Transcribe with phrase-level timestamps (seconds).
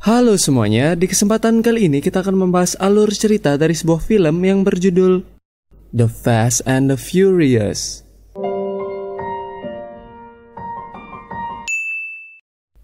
[0.00, 4.64] Halo semuanya, di kesempatan kali ini kita akan membahas alur cerita dari sebuah film yang
[4.64, 5.20] berjudul
[5.92, 8.00] The Fast and the Furious.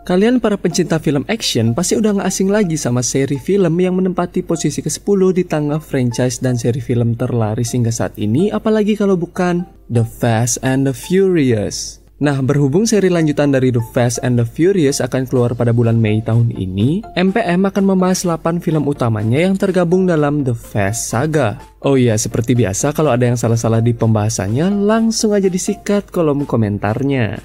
[0.04, 4.44] Kalian para pencinta film action pasti udah gak asing lagi sama seri film yang menempati
[4.44, 9.64] posisi ke-10 di tengah franchise dan seri film terlaris hingga saat ini apalagi kalau bukan
[9.88, 12.04] The Fast and the Furious.
[12.16, 16.24] Nah, berhubung seri lanjutan dari The Fast and the Furious akan keluar pada bulan Mei
[16.24, 21.60] tahun ini, MPM akan membahas 8 film utamanya yang tergabung dalam The Fast Saga.
[21.84, 27.36] Oh iya, seperti biasa kalau ada yang salah-salah di pembahasannya, langsung aja disikat kolom komentarnya.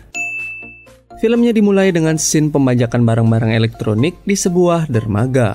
[1.20, 5.52] Filmnya dimulai dengan scene pembajakan barang-barang elektronik di sebuah dermaga.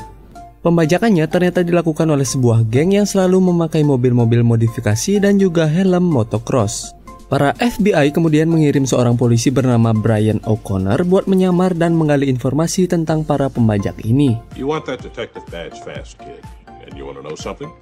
[0.60, 7.05] Pembajakannya ternyata dilakukan oleh sebuah geng yang selalu memakai mobil-mobil modifikasi dan juga helm motocross.
[7.26, 13.26] Para FBI kemudian mengirim seorang polisi bernama Brian O'Connor buat menyamar dan menggali informasi tentang
[13.26, 14.38] para pembajak ini.
[14.54, 16.46] You want that detective badge fast, kid.
[16.70, 17.74] And you want to know something?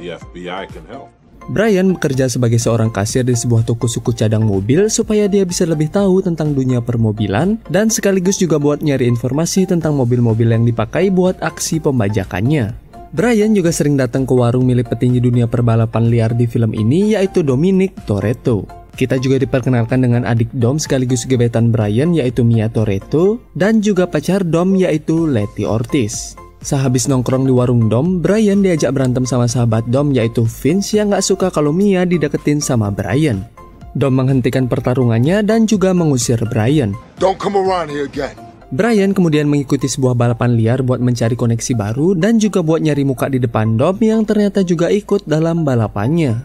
[0.00, 1.12] The FBI can help.
[1.44, 5.92] Brian bekerja sebagai seorang kasir di sebuah toko suku cadang mobil supaya dia bisa lebih
[5.92, 11.36] tahu tentang dunia permobilan dan sekaligus juga buat nyari informasi tentang mobil-mobil yang dipakai buat
[11.44, 12.83] aksi pembajakannya.
[13.14, 17.46] Brian juga sering datang ke warung milik petinggi dunia perbalapan liar di film ini yaitu
[17.46, 18.66] Dominic Toretto.
[18.98, 24.42] Kita juga diperkenalkan dengan adik Dom sekaligus gebetan Brian yaitu Mia Toretto dan juga pacar
[24.42, 26.34] Dom yaitu Letty Ortiz.
[26.58, 31.22] Sehabis nongkrong di warung Dom, Brian diajak berantem sama sahabat Dom yaitu Vince yang gak
[31.22, 33.46] suka kalau Mia dideketin sama Brian.
[33.94, 36.98] Dom menghentikan pertarungannya dan juga mengusir Brian.
[37.22, 38.43] Don't come around here again.
[38.74, 43.30] Brian kemudian mengikuti sebuah balapan liar buat mencari koneksi baru dan juga buat nyari muka
[43.30, 46.42] di depan Dom yang ternyata juga ikut dalam balapannya.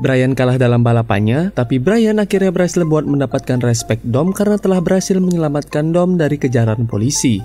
[0.00, 5.20] Brian kalah dalam balapannya, tapi Brian akhirnya berhasil buat mendapatkan respect Dom karena telah berhasil
[5.20, 7.44] menyelamatkan Dom dari kejaran polisi.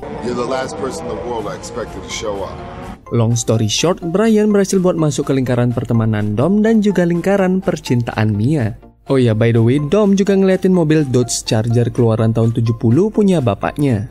[3.12, 8.32] Long story short, Brian berhasil buat masuk ke lingkaran pertemanan Dom dan juga lingkaran percintaan
[8.32, 8.93] Mia.
[9.12, 12.80] Oh ya, by the way, Dom juga ngeliatin mobil Dodge Charger keluaran tahun 70
[13.12, 14.08] punya bapaknya.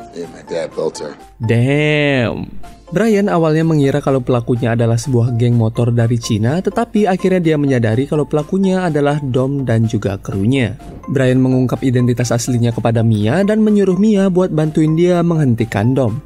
[1.40, 2.52] Damn.
[2.92, 8.04] Brian awalnya mengira kalau pelakunya adalah sebuah geng motor dari Cina, tetapi akhirnya dia menyadari
[8.04, 10.76] kalau pelakunya adalah Dom dan juga krunya.
[11.08, 16.20] Brian mengungkap identitas aslinya kepada Mia dan menyuruh Mia buat bantuin dia menghentikan Dom.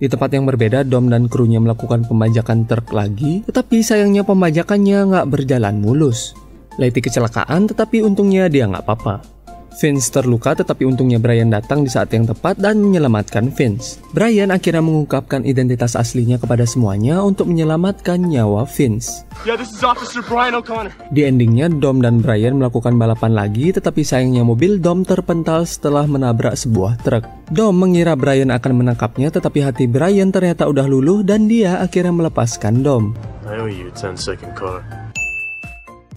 [0.00, 5.28] Di tempat yang berbeda, Dom dan krunya melakukan pembajakan truk lagi, tetapi sayangnya pembajakannya nggak
[5.28, 6.32] berjalan mulus.
[6.80, 9.42] Letty kecelakaan, tetapi untungnya dia nggak apa-apa.
[9.72, 13.96] Vince terluka tetapi untungnya Brian datang di saat yang tepat dan menyelamatkan Vince.
[14.12, 19.24] Brian akhirnya mengungkapkan identitas aslinya kepada semuanya untuk menyelamatkan nyawa Vince.
[19.48, 20.92] Yeah, this is Officer Brian O'Connor.
[21.10, 26.54] Di endingnya Dom dan Brian melakukan balapan lagi tetapi sayangnya mobil Dom terpental setelah menabrak
[26.54, 27.24] sebuah truk.
[27.48, 32.84] Dom mengira Brian akan menangkapnya tetapi hati Brian ternyata udah luluh dan dia akhirnya melepaskan
[32.84, 33.16] Dom.
[33.48, 34.84] I owe you 10 second car.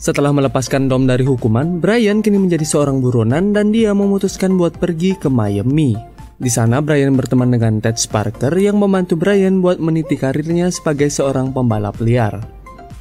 [0.06, 5.18] Setelah melepaskan Dom dari hukuman, Brian kini menjadi seorang buronan dan dia memutuskan buat pergi
[5.18, 5.98] ke Miami.
[6.38, 11.50] Di sana Brian berteman dengan Ted Sparker yang membantu Brian buat meniti karirnya sebagai seorang
[11.50, 12.38] pembalap liar.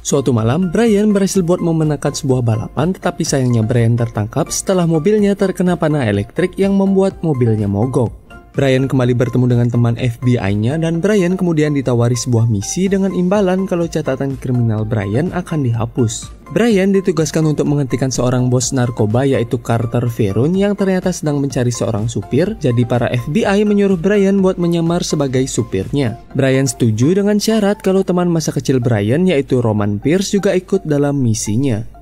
[0.01, 5.77] Suatu malam, Brian berhasil buat memenangkan sebuah balapan tetapi sayangnya Brian tertangkap setelah mobilnya terkena
[5.77, 8.24] panah elektrik yang membuat mobilnya mogok.
[8.55, 13.83] Brian kembali bertemu dengan teman FBI-nya dan Brian kemudian ditawari sebuah misi dengan imbalan kalau
[13.83, 16.31] catatan kriminal Brian akan dihapus.
[16.55, 22.07] Brian ditugaskan untuk menghentikan seorang bos narkoba yaitu Carter Veron yang ternyata sedang mencari seorang
[22.07, 26.15] supir, jadi para FBI menyuruh Brian buat menyamar sebagai supirnya.
[26.31, 31.19] Brian setuju dengan syarat kalau teman masa kecil Brian yaitu Roman Pierce juga ikut dalam
[31.19, 31.94] misinya.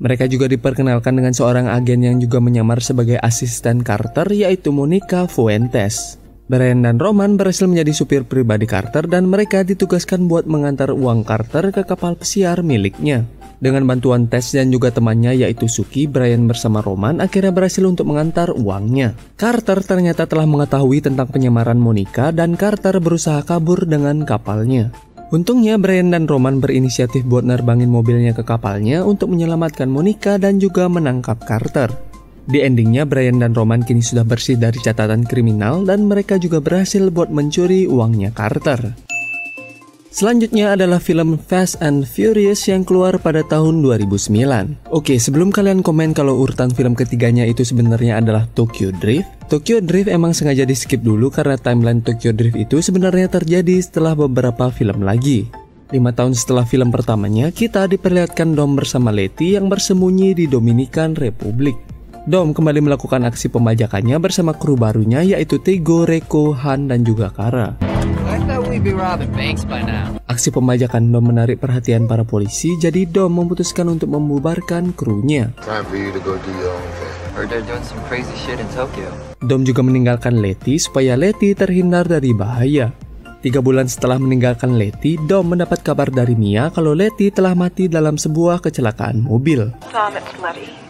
[0.00, 6.16] Mereka juga diperkenalkan dengan seorang agen yang juga menyamar sebagai asisten Carter yaitu Monica Fuentes.
[6.48, 11.70] Brian dan Roman berhasil menjadi supir pribadi Carter dan mereka ditugaskan buat mengantar uang Carter
[11.70, 13.28] ke kapal pesiar miliknya.
[13.60, 18.56] Dengan bantuan Tess dan juga temannya yaitu Suki, Brian bersama Roman akhirnya berhasil untuk mengantar
[18.56, 19.12] uangnya.
[19.36, 24.96] Carter ternyata telah mengetahui tentang penyamaran Monica dan Carter berusaha kabur dengan kapalnya.
[25.30, 30.90] Untungnya Brian dan Roman berinisiatif buat nerbangin mobilnya ke kapalnya untuk menyelamatkan Monica dan juga
[30.90, 31.94] menangkap Carter.
[32.50, 37.14] Di endingnya Brian dan Roman kini sudah bersih dari catatan kriminal dan mereka juga berhasil
[37.14, 39.09] buat mencuri uangnya Carter.
[40.10, 44.90] Selanjutnya adalah film Fast and Furious yang keluar pada tahun 2009.
[44.90, 50.10] Oke, sebelum kalian komen kalau urutan film ketiganya itu sebenarnya adalah Tokyo Drift, Tokyo Drift
[50.10, 55.06] emang sengaja di skip dulu karena timeline Tokyo Drift itu sebenarnya terjadi setelah beberapa film
[55.06, 55.46] lagi.
[55.94, 61.99] Lima tahun setelah film pertamanya, kita diperlihatkan Dom bersama Letty yang bersembunyi di Dominican Republic.
[62.28, 67.80] Dom kembali melakukan aksi pembajakannya bersama kru barunya yaitu Tego, Reko, Han, dan juga Kara.
[70.28, 75.48] Aksi pembajakan Dom menarik perhatian para polisi, jadi Dom memutuskan untuk membubarkan krunya.
[79.40, 82.92] Dom juga meninggalkan Letty supaya Letty terhindar dari bahaya.
[83.40, 88.20] Tiga bulan setelah meninggalkan Letty, Dom mendapat kabar dari Mia kalau Letty telah mati dalam
[88.20, 89.72] sebuah kecelakaan mobil.
[89.88, 90.89] Tom, it's Letty.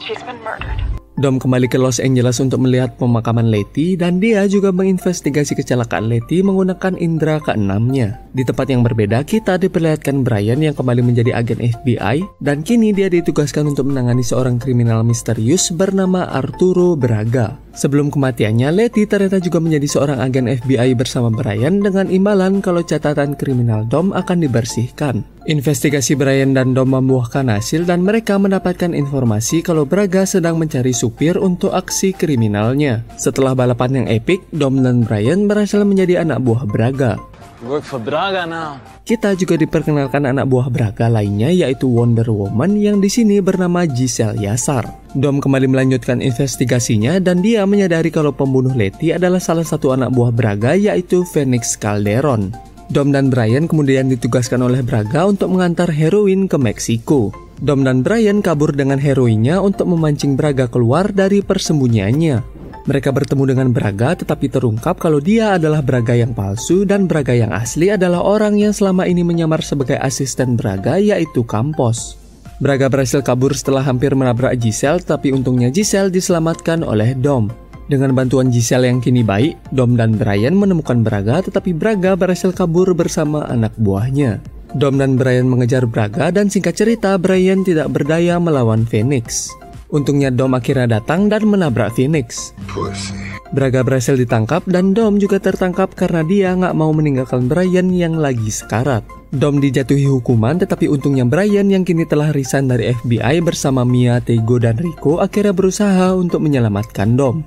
[0.00, 0.95] She's been murdered.
[1.16, 6.44] Dom kembali ke Los Angeles untuk melihat pemakaman Letty dan dia juga menginvestigasi kecelakaan Letty
[6.44, 8.20] menggunakan indera keenamnya.
[8.36, 13.08] Di tempat yang berbeda, kita diperlihatkan Brian yang kembali menjadi agen FBI dan kini dia
[13.08, 17.64] ditugaskan untuk menangani seorang kriminal misterius bernama Arturo Braga.
[17.76, 23.36] Sebelum kematiannya, Letty ternyata juga menjadi seorang agen FBI bersama Brian dengan imbalan kalau catatan
[23.36, 25.24] kriminal Dom akan dibersihkan.
[25.44, 31.38] Investigasi Brian dan Dom membuahkan hasil dan mereka mendapatkan informasi kalau Braga sedang mencari supir
[31.38, 33.06] untuk aksi kriminalnya.
[33.14, 37.14] Setelah balapan yang epik, Dom dan Brian berhasil menjadi anak buah Braga.
[37.62, 38.82] Work for Braga now.
[39.06, 44.36] Kita juga diperkenalkan anak buah Braga lainnya yaitu Wonder Woman yang di sini bernama Giselle
[44.42, 44.82] Yasar.
[45.14, 50.34] Dom kembali melanjutkan investigasinya dan dia menyadari kalau pembunuh Letty adalah salah satu anak buah
[50.34, 52.50] Braga yaitu Phoenix Calderon.
[52.90, 57.45] Dom dan Brian kemudian ditugaskan oleh Braga untuk mengantar heroin ke Meksiko.
[57.56, 62.44] Dom dan Brian kabur dengan heroinnya untuk memancing Braga keluar dari persembunyiannya.
[62.84, 67.50] Mereka bertemu dengan Braga tetapi terungkap kalau dia adalah Braga yang palsu dan Braga yang
[67.56, 72.20] asli adalah orang yang selama ini menyamar sebagai asisten Braga yaitu Campos.
[72.60, 77.48] Braga berhasil kabur setelah hampir menabrak Giselle tapi untungnya Giselle diselamatkan oleh Dom.
[77.88, 82.92] Dengan bantuan Giselle yang kini baik, Dom dan Brian menemukan Braga tetapi Braga berhasil kabur
[82.92, 84.55] bersama anak buahnya.
[84.74, 89.52] Dom dan Brian mengejar Braga dan singkat cerita Brian tidak berdaya melawan Phoenix.
[89.94, 92.50] Untungnya Dom akhirnya datang dan menabrak Phoenix.
[92.66, 93.14] Pussy.
[93.54, 98.50] Braga berhasil ditangkap dan Dom juga tertangkap karena dia nggak mau meninggalkan Brian yang lagi
[98.50, 99.06] sekarat.
[99.30, 104.58] Dom dijatuhi hukuman tetapi untungnya Brian yang kini telah resign dari FBI bersama Mia, Tego,
[104.58, 107.46] dan Rico akhirnya berusaha untuk menyelamatkan Dom.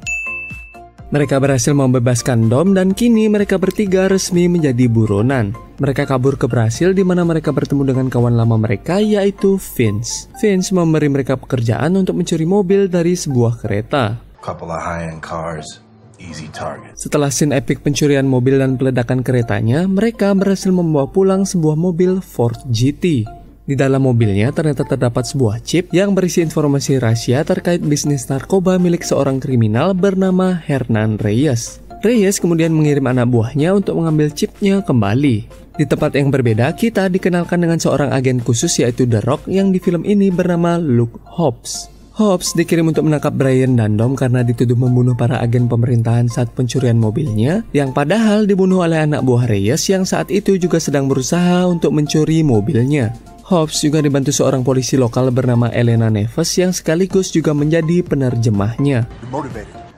[1.10, 5.58] Mereka berhasil membebaskan Dom dan kini mereka bertiga resmi menjadi buronan.
[5.82, 10.30] Mereka kabur ke Brasil di mana mereka bertemu dengan kawan lama mereka yaitu Vince.
[10.38, 14.22] Vince memberi mereka pekerjaan untuk mencuri mobil dari sebuah kereta.
[14.46, 15.82] Couple of high-end cars,
[16.22, 16.94] easy target.
[16.94, 22.62] Setelah scene epic pencurian mobil dan peledakan keretanya, mereka berhasil membawa pulang sebuah mobil Ford
[22.70, 23.26] GT.
[23.69, 29.06] Di dalam mobilnya ternyata terdapat sebuah chip yang berisi informasi rahasia terkait bisnis narkoba milik
[29.06, 31.77] seorang kriminal bernama Hernan Reyes.
[32.01, 35.45] Reyes kemudian mengirim anak buahnya untuk mengambil chipnya kembali.
[35.77, 39.77] Di tempat yang berbeda, kita dikenalkan dengan seorang agen khusus yaitu The Rock yang di
[39.77, 41.94] film ini bernama Luke Hobbs.
[42.18, 46.98] Hobbs dikirim untuk menangkap Brian dan Dom karena dituduh membunuh para agen pemerintahan saat pencurian
[46.98, 51.94] mobilnya, yang padahal dibunuh oleh anak buah Reyes yang saat itu juga sedang berusaha untuk
[51.94, 53.13] mencuri mobilnya.
[53.50, 59.10] Hobbs juga dibantu seorang polisi lokal bernama Elena Neves yang sekaligus juga menjadi penerjemahnya.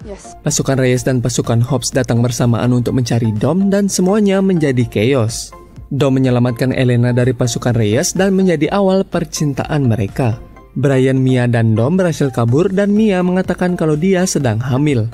[0.07, 0.39] Yes.
[0.39, 5.51] Pasukan Reyes dan pasukan Hobbs datang bersamaan untuk mencari Dom dan semuanya menjadi chaos.
[5.92, 10.39] Dom menyelamatkan Elena dari pasukan Reyes dan menjadi awal percintaan mereka.
[10.71, 15.12] Brian, Mia, dan Dom berhasil kabur dan Mia mengatakan kalau dia sedang hamil.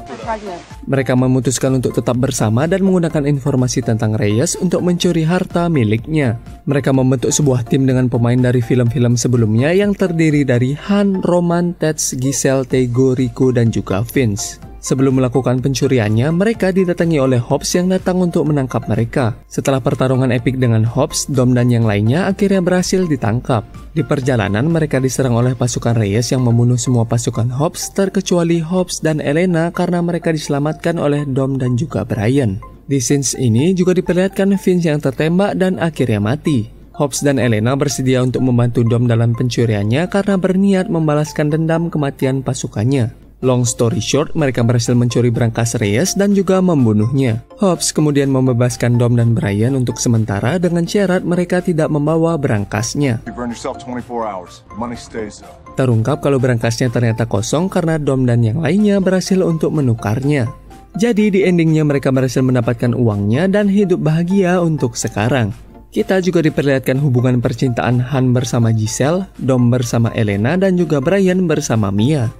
[0.86, 6.38] Mereka memutuskan untuk tetap bersama dan menggunakan informasi tentang Reyes untuk mencuri harta miliknya.
[6.70, 12.14] Mereka membentuk sebuah tim dengan pemain dari film-film sebelumnya yang terdiri dari Han, Roman, Tats,
[12.14, 14.67] Giselle, Tego, Rico, dan juga Vince.
[14.78, 19.34] Sebelum melakukan pencuriannya, mereka didatangi oleh Hobbs yang datang untuk menangkap mereka.
[19.50, 23.66] Setelah pertarungan epik dengan Hobbs, Dom dan yang lainnya akhirnya berhasil ditangkap.
[23.98, 29.18] Di perjalanan, mereka diserang oleh pasukan Reyes yang membunuh semua pasukan Hobbs terkecuali Hobbs dan
[29.18, 32.62] Elena karena mereka diselamatkan oleh Dom dan juga Brian.
[32.88, 36.72] Di scenes ini juga diperlihatkan Vince yang tertembak dan akhirnya mati.
[36.96, 43.27] Hobbs dan Elena bersedia untuk membantu Dom dalam pencuriannya karena berniat membalaskan dendam kematian pasukannya.
[43.46, 47.46] Long story short, mereka berhasil mencuri berangkas Reyes dan juga membunuhnya.
[47.62, 53.22] Hobbs kemudian membebaskan Dom dan Brian untuk sementara dengan syarat mereka tidak membawa berangkasnya.
[53.30, 54.66] You burn yourself 24 hours.
[54.74, 55.54] Money stays though.
[55.78, 60.50] Terungkap kalau berangkasnya ternyata kosong karena Dom dan yang lainnya berhasil untuk menukarnya.
[60.98, 65.54] Jadi di endingnya mereka berhasil mendapatkan uangnya dan hidup bahagia untuk sekarang.
[65.94, 71.94] Kita juga diperlihatkan hubungan percintaan Han bersama Giselle, Dom bersama Elena, dan juga Brian bersama
[71.94, 72.34] Mia.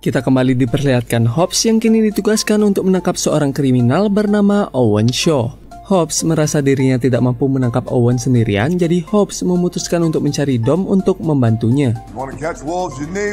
[0.00, 5.52] Kita kembali diperlihatkan Hobbs yang kini ditugaskan untuk menangkap seorang kriminal bernama Owen Shaw.
[5.92, 11.20] Hobbs merasa dirinya tidak mampu menangkap Owen sendirian, jadi Hobbs memutuskan untuk mencari Dom untuk
[11.20, 11.92] membantunya.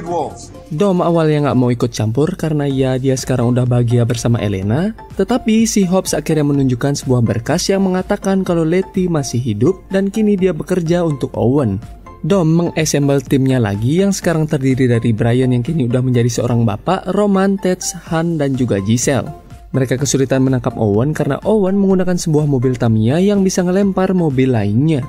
[0.03, 0.51] Wolves.
[0.67, 5.63] Dom awalnya nggak mau ikut campur karena ya dia sekarang udah bahagia bersama Elena, tetapi
[5.63, 10.51] si Hobbs akhirnya menunjukkan sebuah berkas yang mengatakan kalau Letty masih hidup dan kini dia
[10.51, 11.79] bekerja untuk Owen.
[12.25, 17.13] Dom mengassemble timnya lagi yang sekarang terdiri dari Brian yang kini udah menjadi seorang bapak,
[17.13, 19.29] Roman, Ted, Han, dan juga Giselle.
[19.69, 25.05] Mereka kesulitan menangkap Owen karena Owen menggunakan sebuah mobil Tamiya yang bisa ngelempar mobil lainnya.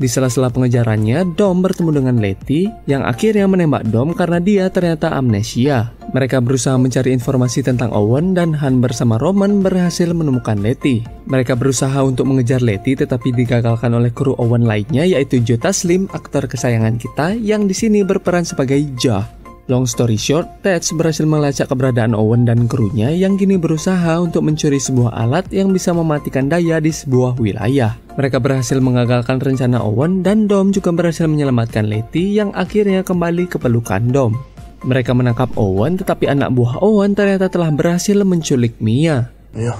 [0.00, 5.92] Di sela-sela pengejarannya, Dom bertemu dengan Letty yang akhirnya menembak Dom karena dia ternyata amnesia.
[6.16, 11.04] Mereka berusaha mencari informasi tentang Owen dan Han bersama Roman berhasil menemukan Letty.
[11.28, 16.48] Mereka berusaha untuk mengejar Letty tetapi digagalkan oleh kru Owen lainnya yaitu Joe Taslim, aktor
[16.48, 19.35] kesayangan kita yang di sini berperan sebagai Jah.
[19.66, 24.78] Long story short, Ted berhasil melacak keberadaan Owen dan krunya yang kini berusaha untuk mencuri
[24.78, 27.98] sebuah alat yang bisa mematikan daya di sebuah wilayah.
[28.14, 33.58] Mereka berhasil mengagalkan rencana Owen dan Dom juga berhasil menyelamatkan Letty yang akhirnya kembali ke
[33.58, 34.38] pelukan Dom.
[34.86, 39.34] Mereka menangkap Owen tetapi anak buah Owen ternyata telah berhasil menculik Mia.
[39.50, 39.74] Mia.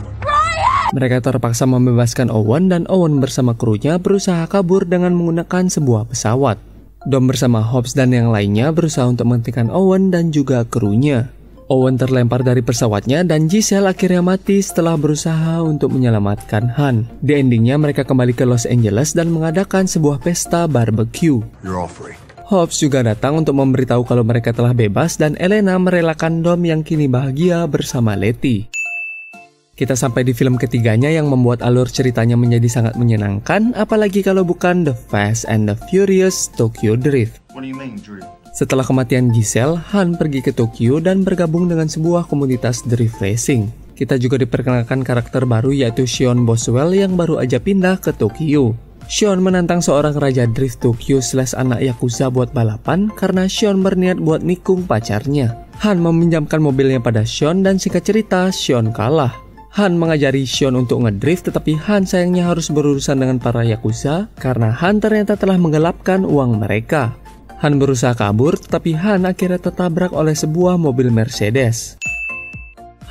[0.99, 6.59] Mereka terpaksa membebaskan Owen dan Owen bersama krunya berusaha kabur dengan menggunakan sebuah pesawat.
[7.07, 11.31] Dom bersama Hobbs dan yang lainnya berusaha untuk menghentikan Owen dan juga krunya.
[11.71, 17.07] Owen terlempar dari pesawatnya dan Giselle akhirnya mati setelah berusaha untuk menyelamatkan Han.
[17.23, 21.47] Di endingnya mereka kembali ke Los Angeles dan mengadakan sebuah pesta barbecue.
[22.47, 27.07] Hobbs juga datang untuk memberitahu kalau mereka telah bebas dan Elena merelakan Dom yang kini
[27.07, 28.76] bahagia bersama Letty.
[29.77, 34.89] Kita sampai di film ketiganya yang membuat alur ceritanya menjadi sangat menyenangkan, apalagi kalau bukan
[34.89, 37.45] The Fast and the Furious Tokyo Drift.
[37.53, 38.01] Mean?
[38.57, 43.69] Setelah kematian Giselle, Han pergi ke Tokyo dan bergabung dengan sebuah komunitas drift racing.
[43.93, 48.73] Kita juga diperkenalkan karakter baru yaitu Sean Boswell yang baru aja pindah ke Tokyo.
[49.13, 54.41] Sean menantang seorang raja drift Tokyo slash anak Yakuza buat balapan karena Sean berniat buat
[54.41, 55.69] nikung pacarnya.
[55.85, 59.46] Han meminjamkan mobilnya pada Sean dan singkat cerita Sean kalah.
[59.77, 65.05] Han mengajari Sean untuk ngedrift tetapi Han sayangnya harus berurusan dengan para Yakuza karena Han
[65.05, 67.13] ternyata telah menggelapkan uang mereka.
[67.61, 72.01] Han berusaha kabur tetapi Han akhirnya tertabrak oleh sebuah mobil Mercedes.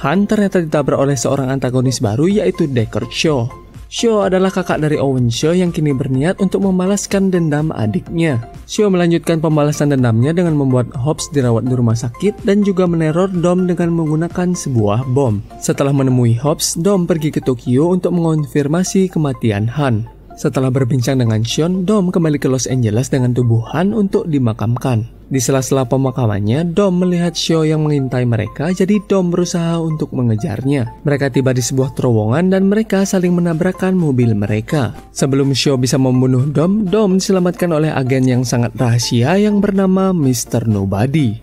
[0.02, 3.65] Han ternyata ditabrak oleh seorang antagonis baru yaitu Deckard Shaw.
[3.96, 8.44] Shaw adalah kakak dari Owen Shaw yang kini berniat untuk membalaskan dendam adiknya.
[8.68, 13.72] Shaw melanjutkan pembalasan dendamnya dengan membuat Hobbs dirawat di rumah sakit dan juga meneror Dom
[13.72, 15.40] dengan menggunakan sebuah bom.
[15.64, 20.12] Setelah menemui Hobbs, Dom pergi ke Tokyo untuk mengonfirmasi kematian Han.
[20.36, 25.08] Setelah berbincang dengan Sean, Dom kembali ke Los Angeles dengan tubuh Han untuk dimakamkan.
[25.25, 31.01] Di sela-sela pemakamannya, Dom melihat Shaw yang mengintai mereka, jadi Dom berusaha untuk mengejarnya.
[31.01, 34.94] Mereka tiba di sebuah terowongan dan mereka saling menabrakkan mobil mereka.
[35.17, 40.70] Sebelum Shaw bisa membunuh Dom, Dom diselamatkan oleh agen yang sangat rahasia yang bernama Mr.
[40.70, 41.41] Nobody.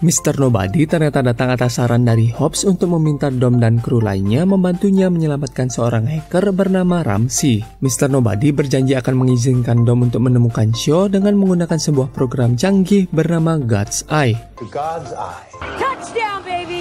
[0.00, 0.40] Mr.
[0.40, 5.68] Nobody ternyata datang atas saran dari Hobbs untuk meminta Dom dan kru lainnya membantunya menyelamatkan
[5.68, 7.60] seorang hacker bernama Ramsey.
[7.84, 8.08] Mr.
[8.08, 14.06] Nobody berjanji akan mengizinkan Dom untuk menemukan Shaw dengan menggunakan sebuah program canggih bernama God's
[14.06, 14.38] Eye.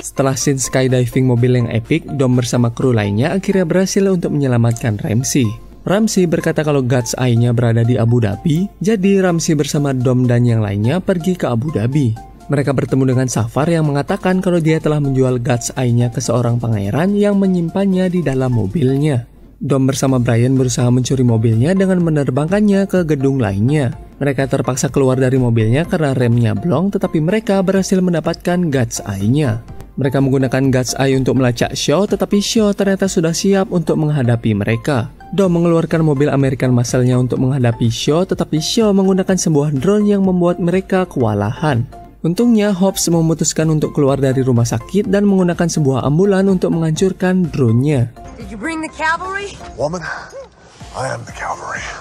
[0.04, 5.48] Setelah scene skydiving mobil yang epic, Dom bersama kru lainnya akhirnya berhasil untuk menyelamatkan Ramsey.
[5.84, 10.64] Ramsey berkata kalau God's Eye-nya berada di Abu Dhabi, jadi Ramsey bersama Dom dan yang
[10.64, 12.16] lainnya pergi ke Abu Dhabi.
[12.48, 17.16] Mereka bertemu dengan Safar yang mengatakan kalau dia telah menjual God's Eye-nya ke seorang pangeran
[17.16, 19.33] yang menyimpannya di dalam mobilnya.
[19.64, 23.96] Dom bersama Brian berusaha mencuri mobilnya dengan menerbangkannya ke gedung lainnya.
[24.20, 29.64] Mereka terpaksa keluar dari mobilnya karena remnya blong, tetapi mereka berhasil mendapatkan God's Eye-nya.
[29.96, 35.08] Mereka menggunakan God's Eye untuk melacak Shaw, tetapi Shaw ternyata sudah siap untuk menghadapi mereka.
[35.32, 40.60] Dom mengeluarkan mobil American Muscle-nya untuk menghadapi Shaw, tetapi Shaw menggunakan sebuah drone yang membuat
[40.60, 41.88] mereka kewalahan.
[42.24, 48.16] Untungnya, Hobbs memutuskan untuk keluar dari rumah sakit dan menggunakan sebuah ambulan untuk menghancurkan drone-nya.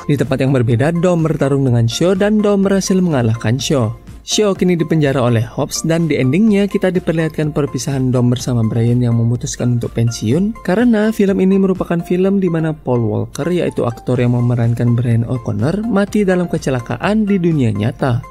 [0.07, 3.99] Di tempat yang berbeda, Dom bertarung dengan Shaw dan Dom berhasil mengalahkan Shaw.
[4.23, 9.19] Shaw kini dipenjara oleh Hobbs dan di endingnya kita diperlihatkan perpisahan Dom bersama Brian yang
[9.19, 14.39] memutuskan untuk pensiun karena film ini merupakan film di mana Paul Walker yaitu aktor yang
[14.39, 18.23] memerankan Brian O'Connor mati dalam kecelakaan di dunia nyata.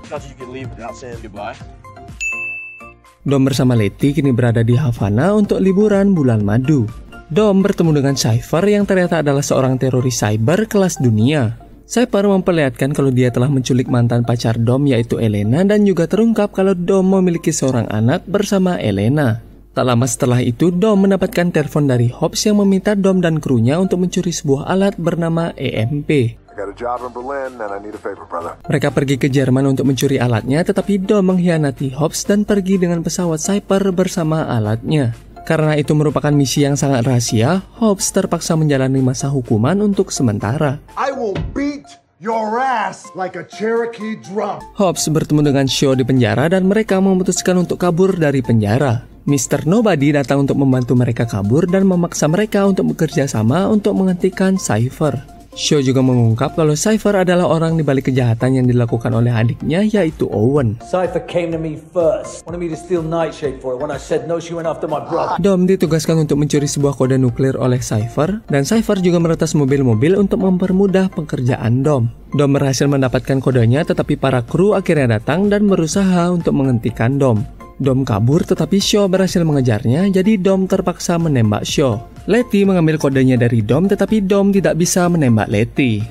[3.21, 6.89] Dom bersama Letty kini berada di Havana untuk liburan bulan madu.
[7.29, 11.53] Dom bertemu dengan Cypher yang ternyata adalah seorang teroris cyber kelas dunia.
[11.85, 16.73] Cypher memperlihatkan kalau dia telah menculik mantan pacar Dom yaitu Elena dan juga terungkap kalau
[16.73, 19.45] Dom memiliki seorang anak bersama Elena.
[19.77, 24.01] Tak lama setelah itu, Dom mendapatkan telepon dari Hobbs yang meminta Dom dan krunya untuk
[24.01, 26.41] mencuri sebuah alat bernama EMP.
[26.61, 28.53] I got a job in Berlin and I need a favor, brother.
[28.69, 33.41] Mereka pergi ke Jerman untuk mencuri alatnya, tetapi Dom mengkhianati Hobbs dan pergi dengan pesawat
[33.41, 35.17] Cyper bersama alatnya.
[35.41, 40.77] Karena itu merupakan misi yang sangat rahasia, Hobbs terpaksa menjalani masa hukuman untuk sementara.
[40.93, 41.89] I will beat
[42.21, 44.61] your ass like a Cherokee drum.
[44.77, 49.09] Hobbs bertemu dengan Shaw di penjara dan mereka memutuskan untuk kabur dari penjara.
[49.25, 49.65] Mr.
[49.65, 55.40] Nobody datang untuk membantu mereka kabur dan memaksa mereka untuk bekerja sama untuk menghentikan Cypher.
[55.51, 60.23] Shaw juga mengungkap kalau Cypher adalah orang di balik kejahatan yang dilakukan oleh adiknya yaitu
[60.31, 60.79] Owen.
[60.79, 63.83] Cypher came to me first, wanted me to steal Nightshade for it.
[63.83, 65.35] When I said no, she went after my brother.
[65.43, 70.39] Dom ditugaskan untuk mencuri sebuah kode nuklir oleh Cypher, dan Cypher juga meretas mobil-mobil untuk
[70.39, 72.07] mempermudah pekerjaan Dom.
[72.31, 77.43] Dom berhasil mendapatkan kodenya, tetapi para kru akhirnya datang dan berusaha untuk menghentikan Dom.
[77.77, 82.11] Dom kabur, tetapi Shaw berhasil mengejarnya, jadi Dom terpaksa menembak Shaw.
[82.29, 86.05] Letty mengambil kodenya dari Dom, tetapi Dom tidak bisa menembak Letty.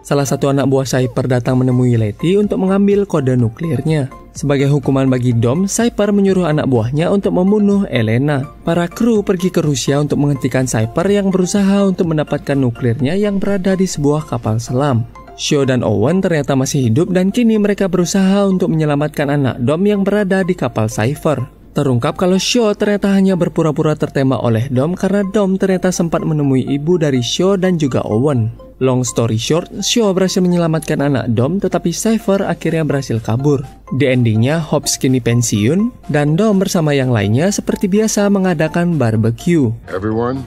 [0.00, 4.08] Salah satu anak buah Cyper datang menemui Letty untuk mengambil kode nuklirnya.
[4.32, 8.46] Sebagai hukuman bagi Dom, Cyper menyuruh anak buahnya untuk membunuh Elena.
[8.64, 13.76] Para kru pergi ke Rusia untuk menghentikan Cyper yang berusaha untuk mendapatkan nuklirnya yang berada
[13.76, 15.04] di sebuah kapal selam.
[15.38, 20.02] Shaw dan Owen ternyata masih hidup dan kini mereka berusaha untuk menyelamatkan anak Dom yang
[20.02, 21.46] berada di kapal Cypher.
[21.78, 26.98] Terungkap kalau Shaw ternyata hanya berpura-pura tertembak oleh Dom karena Dom ternyata sempat menemui ibu
[26.98, 28.50] dari Shaw dan juga Owen.
[28.82, 33.62] Long story short, Shaw berhasil menyelamatkan anak Dom tetapi Cypher akhirnya berhasil kabur.
[33.94, 39.70] Di endingnya, Hobbs kini pensiun dan Dom bersama yang lainnya seperti biasa mengadakan barbecue.
[39.86, 40.42] Everyone,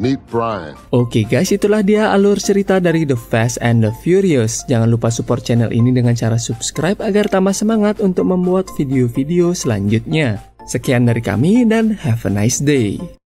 [0.00, 0.72] meet Brian.
[0.90, 4.64] Oke guys, itulah dia alur cerita dari The Fast and the Furious.
[4.64, 10.40] Jangan lupa support channel ini dengan cara subscribe agar tambah semangat untuk membuat video-video selanjutnya.
[10.64, 13.19] Sekian dari kami dan have a nice day.